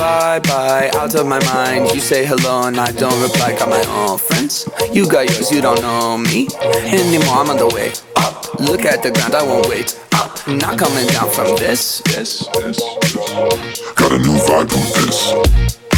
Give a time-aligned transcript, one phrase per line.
[0.00, 1.94] Bye bye, out of my mind.
[1.94, 3.54] You say hello and I don't reply.
[3.58, 4.66] Got my own friends.
[4.94, 7.34] You got yours, you don't know me anymore.
[7.34, 8.58] I'm on the way up.
[8.58, 10.48] Look at the ground, I won't wait up.
[10.48, 12.00] Not coming down from this.
[12.06, 12.80] This, this.
[13.94, 15.89] Got a new vibe who dis.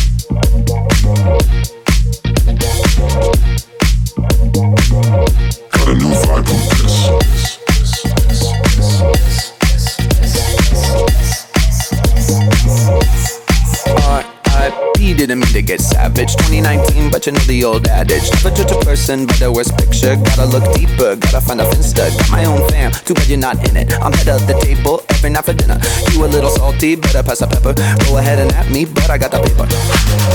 [15.27, 16.35] Didn't mean to get savage.
[16.51, 18.27] 2019, but you know the old adage.
[18.35, 20.19] Never judge a person by the worst picture.
[20.19, 22.11] Gotta look deeper, gotta find a finsta.
[22.11, 23.95] Got my own fam, too bad you're not in it.
[24.03, 25.79] I'm head of the table every night for dinner.
[26.11, 27.71] You a little salty, better pass the pepper.
[28.11, 29.71] Go ahead and at me, but I got the paper.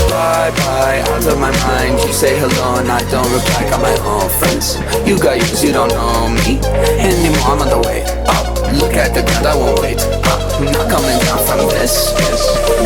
[0.08, 2.00] Bye bye, out of my mind.
[2.00, 3.68] You say hello and I don't reply.
[3.68, 4.80] Got my own friends.
[5.04, 6.64] You got yours, you don't know me
[6.96, 7.44] anymore.
[7.44, 8.56] I'm on the way up.
[8.80, 10.40] Look at the ground, I won't wait up.
[10.64, 12.16] Not coming down from this.
[12.16, 12.77] Got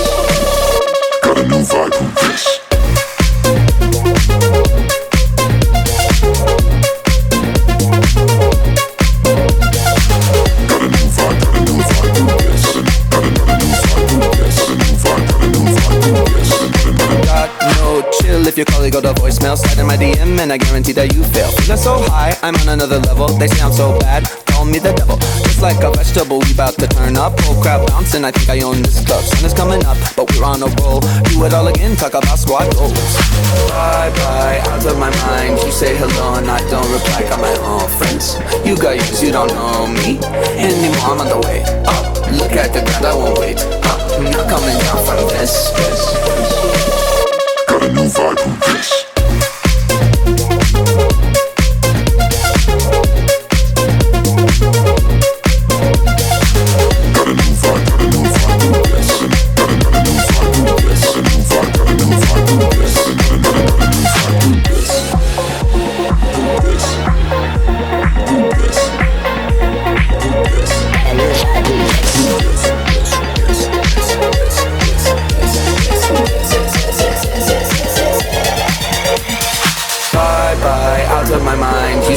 [18.52, 19.56] if your calling go to voicemail.
[19.56, 21.48] Slide in my DM and I guarantee that you fail.
[21.56, 23.28] Feeling so high, I'm on another level.
[23.40, 25.16] They sound so bad, call me the devil.
[25.48, 27.32] Just like a vegetable, we bout to turn up.
[27.40, 29.24] Whole crowd bouncing, I think I own this club.
[29.24, 31.00] Sun is coming up, but we're on a roll.
[31.32, 32.92] Do it all again, talk about squad goals.
[33.72, 35.56] Bye bye, out of my mind.
[35.64, 37.24] You say hello and I don't reply.
[37.32, 38.36] Got my own friends.
[38.68, 40.20] You got yours, you don't know me
[40.60, 41.08] anymore.
[41.08, 42.04] I'm on the way up.
[42.36, 44.00] Look at the ground, I won't wait up.
[44.12, 45.72] I'm not coming down from this.
[45.72, 46.12] this.
[46.20, 46.51] Got